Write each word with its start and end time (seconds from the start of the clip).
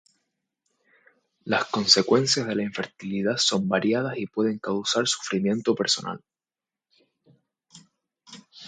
Las 1.43 1.65
consecuencias 1.65 2.47
de 2.47 2.55
la 2.55 2.63
infertilidad 2.63 3.37
son 3.37 3.69
variadas 3.69 4.17
y 4.17 4.25
pueden 4.25 4.57
causar 4.57 5.07
sufrimiento 5.07 5.75
personal. 5.75 6.19